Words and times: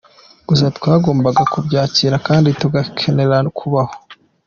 Gusa 0.47 0.65
twagombaga 0.77 1.43
kubyakira 1.53 2.15
kandi 2.27 2.49
tugakenera 2.59 3.35
kubaho. 3.57 3.93